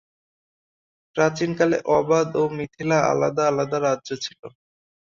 প্রাচীনকালে 1.15 1.77
অবাধ 1.91 2.29
ও 2.35 2.43
মিথিলা 2.57 2.97
আলাদা-আলাদা 3.11 3.77
রাজ্য 3.79 4.09
ছিলো। 4.23 4.47